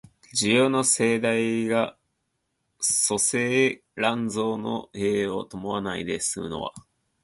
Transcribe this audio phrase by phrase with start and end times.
[0.33, 1.95] 需要の盛大が
[2.79, 6.73] 粗製濫造の弊を伴わないで済むのは、